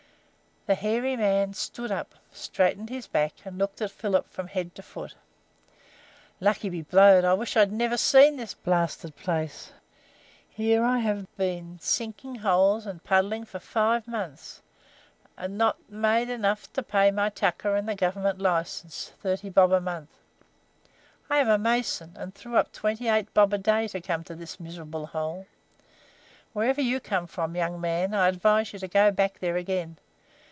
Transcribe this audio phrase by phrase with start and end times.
[0.67, 4.83] The hairy man stood up, straightened his back, and looked at Philip from head to
[4.83, 5.15] foot.
[6.39, 7.25] "Lucky be blowed.
[7.25, 9.71] I wish I'd never seen this blasted place.
[10.47, 14.61] Here have I been sinking holes and puddling for five months,
[15.35, 19.81] and hav'n't made enough to pay my tucker and the Government license, thirty bob a
[19.81, 20.15] month.
[21.27, 24.23] I am a mason, and I threw up twenty eight bob a day to come
[24.25, 25.47] to this miserable hole.
[26.53, 29.97] Wherever you come from, young man, I advise you to go back there again.